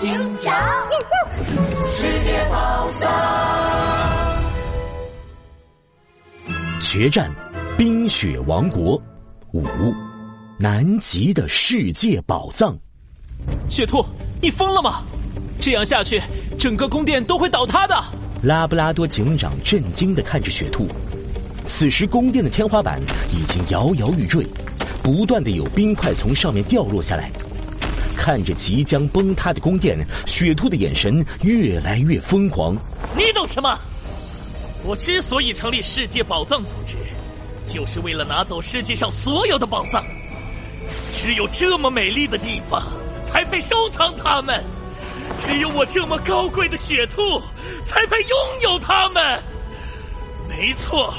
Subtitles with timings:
[0.00, 0.54] 警长，
[1.92, 4.42] 世界宝藏，
[6.80, 7.30] 决战
[7.76, 8.94] 冰雪王国
[9.52, 9.62] 五，
[10.58, 12.74] 南极的世界宝藏。
[13.68, 14.02] 雪兔，
[14.40, 15.02] 你疯了吗？
[15.60, 16.18] 这样下去，
[16.58, 17.94] 整个宫殿都会倒塌的。
[18.42, 20.88] 拉布拉多警长震惊的看着雪兔。
[21.66, 22.98] 此时，宫殿的天花板
[23.30, 24.46] 已经摇摇欲坠，
[25.02, 27.30] 不断的有冰块从上面掉落下来。
[28.16, 32.76] 看着即将崩塌的宫殿，雪兔的眼神越来越疯狂。
[33.16, 33.78] 你懂什么？
[34.82, 36.96] 我之所以成立世界宝藏组织，
[37.66, 40.04] 就是为了拿走世界上所有的宝藏。
[41.12, 42.82] 只有这么美丽的地方，
[43.26, 44.58] 才配收藏它们；
[45.38, 47.40] 只有我这么高贵的雪兔，
[47.84, 49.42] 才配拥有它们。
[50.48, 51.12] 没错，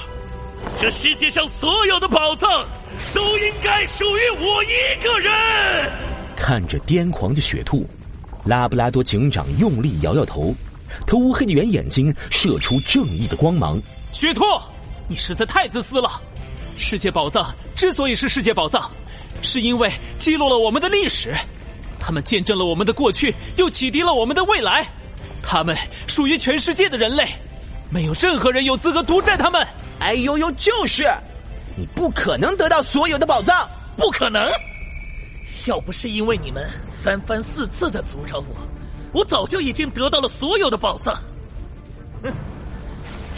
[0.76, 2.66] 这世界上所有的宝藏，
[3.13, 6.11] 都应该属于我一个人。
[6.41, 7.88] 看着癫狂的雪兔，
[8.45, 10.52] 拉布拉多警长用力摇摇头，
[11.05, 13.79] 他乌黑的圆眼睛射出正义的光芒。
[14.12, 14.41] 雪兔，
[15.07, 16.20] 你实在太自私了！
[16.79, 18.90] 世界宝藏之所以是世界宝藏，
[19.43, 21.35] 是因为记录了我们的历史，
[21.99, 24.84] 他们见证了我们的过去，又启迪了我们的未来。
[25.44, 27.29] 他们属于全世界的人类，
[27.91, 29.66] 没有任何人有资格独占他们。
[29.99, 31.07] 哎呦呦，就是，
[31.77, 34.44] 你不可能得到所有的宝藏，不可能。
[35.65, 38.55] 要不是因为你们三番四次的阻扰我，
[39.13, 41.13] 我早就已经得到了所有的宝藏。
[42.23, 42.31] 哼！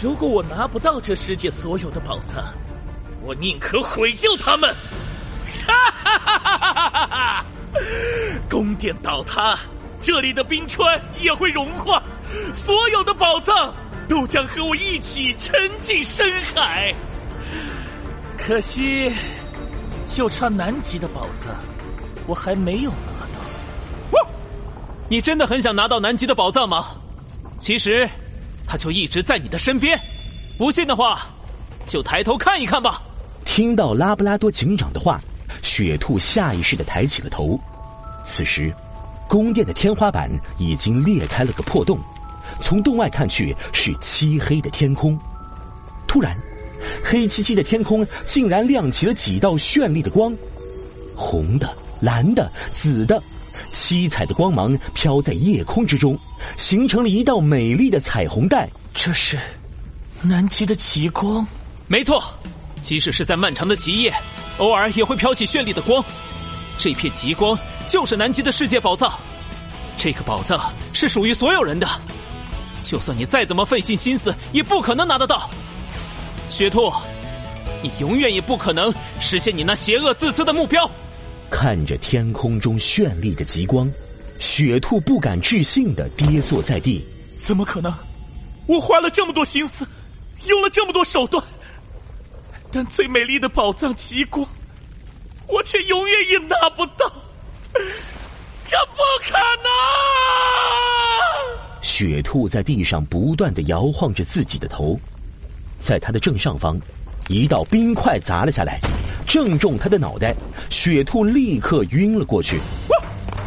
[0.01, 2.43] 如果我拿不到这世界所有的宝藏，
[3.21, 4.73] 我宁可毁掉他们。
[5.65, 7.45] 哈哈哈哈哈哈！
[8.49, 9.57] 宫殿倒塌，
[10.01, 12.03] 这里的冰川也会融化，
[12.53, 13.73] 所有的宝藏
[14.09, 16.93] 都将和我一起沉进深海。
[18.37, 19.13] 可惜，
[20.05, 21.55] 就差南极的宝藏。
[22.25, 24.27] 我还没有拿到。
[25.09, 26.87] 你真的很想拿到南极的宝藏吗？
[27.59, 28.09] 其实，
[28.67, 29.99] 它就一直在你的身边。
[30.57, 31.27] 不信的话，
[31.85, 33.01] 就抬头看一看吧。
[33.45, 35.21] 听到拉布拉多警长的话，
[35.61, 37.59] 雪兔下意识的抬起了头。
[38.25, 38.73] 此时，
[39.27, 41.99] 宫殿的天花板已经裂开了个破洞，
[42.61, 45.19] 从洞外看去是漆黑的天空。
[46.07, 46.35] 突然，
[47.03, 50.33] 黑漆漆的天空竟然亮起了几道绚丽的光，
[51.15, 51.69] 红的。
[52.03, 53.23] 蓝的、紫的，
[53.71, 56.19] 七彩的光芒飘在夜空之中，
[56.57, 58.69] 形成了一道美丽的彩虹带。
[58.93, 59.39] 这是
[60.21, 61.47] 南极的极光，
[61.87, 62.21] 没错。
[62.81, 64.13] 即使是在漫长的极夜，
[64.57, 66.03] 偶尔也会飘起绚丽的光。
[66.77, 69.17] 这片极光就是南极的世界宝藏。
[69.95, 71.87] 这个宝藏是属于所有人的，
[72.81, 75.49] 就算你再怎么费尽心思，也不可能拿得到。
[76.49, 76.91] 雪兔，
[77.81, 80.89] 你永远也不可能实现你那邪恶自私的目标。
[81.49, 83.89] 看着天空中绚丽的极光，
[84.39, 87.03] 雪兔不敢置信的跌坐在地。
[87.39, 87.93] 怎么可能？
[88.67, 89.85] 我花了这么多心思，
[90.47, 91.43] 用了这么多手段，
[92.71, 94.47] 但最美丽的宝藏极光，
[95.47, 97.11] 我却永远也拿不到。
[98.65, 99.69] 这不可能！
[101.81, 104.97] 雪兔在地上不断的摇晃着自己的头，
[105.79, 106.79] 在它的正上方，
[107.27, 108.79] 一道冰块砸了下来。
[109.33, 110.31] 正中他的脑袋，
[110.69, 112.61] 雪兔立刻晕了过去。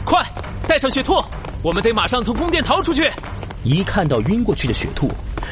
[0.05, 0.21] 快，
[0.67, 1.23] 带上雪兔，
[1.63, 3.09] 我们得马上从宫殿逃出去。
[3.63, 5.09] 一看到晕过去的雪兔，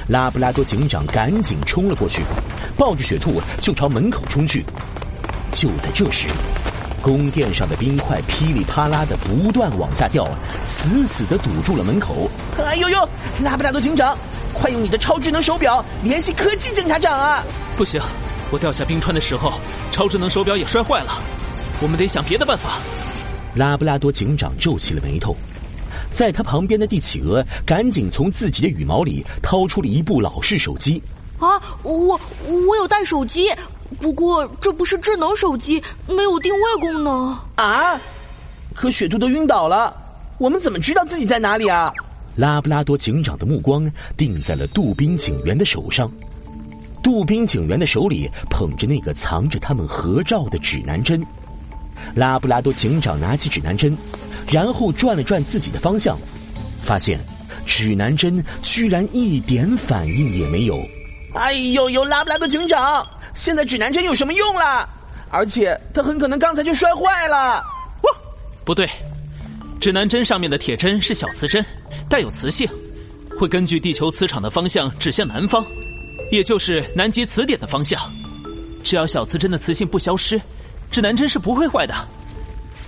[0.09, 2.25] 拉布拉多警长赶紧冲了过去，
[2.77, 4.65] 抱着雪兔就朝门口冲去。
[5.53, 6.27] 就在这时，
[7.01, 10.29] 宫殿上的冰块噼里啪啦的不断往下掉，
[10.65, 12.29] 死死的堵住了门口。
[12.59, 13.09] 哎呦呦，
[13.41, 14.19] 拉布拉多警长，
[14.53, 17.41] 快用你的超智能手表联系科技警察长啊！
[17.77, 18.03] 不行。
[18.51, 19.55] 我掉下冰川的时候，
[19.91, 21.21] 超智能手表也摔坏了。
[21.83, 22.79] 我们得想别的办法。
[23.57, 25.37] 拉布拉多警长皱起了眉头，
[26.13, 31.03] 在他旁边的帝企鹅赶紧从自己的羽毛里掏出了一部老式手机。
[31.39, 33.51] 啊，我我有带手机，
[34.01, 37.37] 不过这不是智能手机，没有定位功能。
[37.57, 38.01] 啊！
[38.75, 39.95] 可雪兔都晕倒了，
[40.39, 41.93] 我们怎么知道自己在哪里啊？
[42.37, 46.11] 拉布拉多警长的目光定在了杜宾警员的手上。
[47.05, 51.25] 杜宾警员的手里捧着那个藏着他们合照的指南针，
[52.15, 53.95] 拉布拉多警长拿起指南针，
[54.51, 56.19] 然后转了转自己的方向，
[56.81, 57.21] 发现
[57.67, 60.83] 指南针居然一点反应也没有。
[61.35, 64.89] 哎呦呦，拉布拉多警长，现在指南针有什么用了？
[65.29, 67.63] 而且它很可能刚才就摔坏了。
[68.03, 68.11] 哇，
[68.65, 68.89] 不对，
[69.79, 71.63] 指南针上面的铁针是小磁针，
[72.09, 72.67] 带有磁性，
[73.39, 75.63] 会根据地球磁场的方向指向南方。
[76.31, 78.01] 也就是南极词典的方向，
[78.83, 80.41] 只要小磁针的磁性不消失，
[80.91, 81.95] 指南针是不会坏的。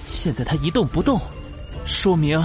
[0.05, 1.21] 现在它一动不动，
[1.85, 2.43] 说明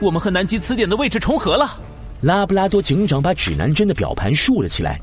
[0.00, 1.80] 我们和南极词典的位置重合了。
[2.20, 5.00] 拉布拉多警长把指南针的表盘竖了起来，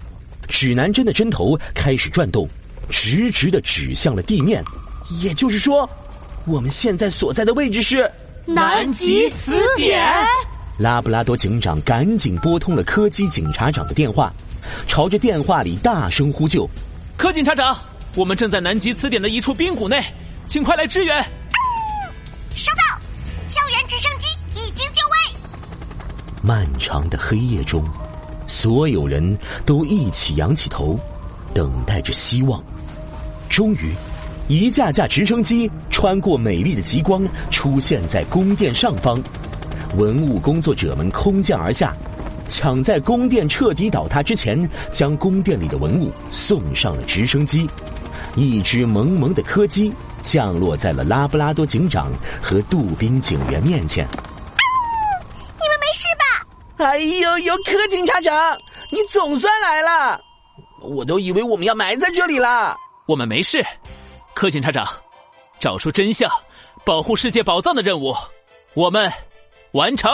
[0.48, 2.48] 指南针的针头开始转动，
[2.90, 4.64] 直直的指向了地面。
[5.22, 5.90] 也就是说，
[6.46, 8.10] 我们现在所在的位置是
[8.46, 10.02] 南极词典。
[10.78, 14.32] 拉布拉多警长赶紧拨通了柯基警察长的电话，
[14.88, 16.70] 朝着电话里大声呼救
[17.18, 17.78] ：“柯警察长，
[18.16, 20.04] 我们正在南极词典的一处冰谷内，
[20.48, 21.24] 请快来支援！”
[22.54, 23.00] 收到，
[23.48, 25.40] 救援直升机已经就位。
[26.42, 27.84] 漫长的黑夜中，
[28.48, 31.00] 所有人都一起仰起头，
[31.54, 32.64] 等待着希望。
[33.50, 33.94] 终于，
[34.48, 39.22] 一架架直升机穿过美丽的极光，出现在宫殿上方。
[39.96, 41.96] 文物工作者们空降而下，
[42.50, 47.70] 抢在宫殿彻底倒塌之前，将宫殿里的文物送上了直升机。
[48.36, 49.94] 一只萌萌的柯基
[50.24, 52.12] 降落在了拉布拉多警长
[52.42, 54.06] 和杜宾警员面前。
[54.06, 56.86] 你们没事吧？
[56.86, 58.58] 哎呦呦，柯警察长，
[58.92, 60.20] 你总算来了！
[60.82, 62.76] 我都以为我们要埋在这里了。
[63.06, 63.64] 我们没事，
[64.34, 64.88] 柯警察长，
[65.60, 66.30] 找出真相，
[66.84, 68.16] 保护世界宝藏的任务，
[68.74, 69.12] 我们。
[69.74, 70.12] 完成！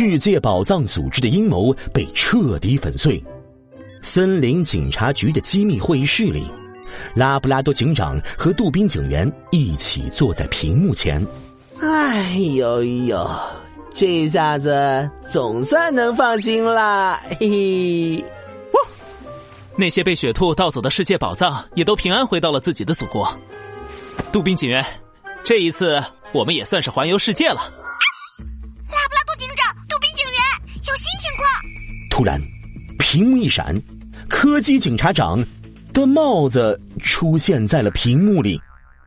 [0.00, 3.20] 世界宝藏组织的阴谋被彻底粉碎。
[4.00, 6.44] 森林警察局的机密会议室里，
[7.16, 11.20] 拉布拉多警长和杜宾警员一起坐在屏幕前。
[11.80, 13.28] 哎呦呦，
[13.92, 17.20] 这下子总算能放心啦！
[17.40, 18.24] 嘿嘿。
[19.74, 23.36] 那些被雪兔盗走的世界宝藏也都平安回到了自己的祖国。
[24.30, 24.86] 杜宾警员，
[25.42, 26.00] 这一次
[26.30, 27.74] 我们也算是环游世界了。
[32.18, 32.36] 突然，
[32.98, 33.80] 屏幕一闪，
[34.28, 35.38] 柯基警察长
[35.94, 38.60] 的帽子出现在了屏幕里。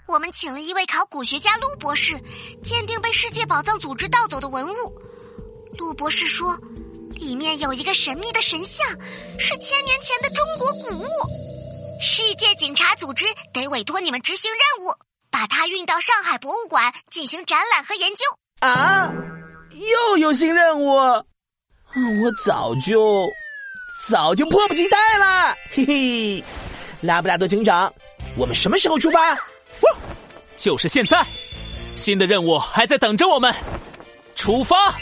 [0.08, 2.18] 我们请了一位考古学家陆博士，
[2.64, 4.74] 鉴定被世界宝藏组织盗走的文物。
[5.78, 6.58] 陆博士说，
[7.14, 8.88] 里面有一个神秘的神像，
[9.38, 11.06] 是千年前的中国古物。
[12.02, 14.94] 世界警察组织得委托你们执行任务。
[15.30, 18.24] 把它运到上海博物馆进行展览和研究
[18.66, 19.12] 啊！
[19.72, 20.96] 又有新任务，
[21.96, 23.30] 我早就
[24.08, 26.44] 早就迫不及待了，嘿嘿！
[27.02, 27.94] 拉布拉多警长，
[28.38, 29.38] 我们什么时候出发？
[30.56, 31.26] 就是现在！
[31.96, 33.54] 新的任务还在等着我们，
[34.36, 34.96] 出发！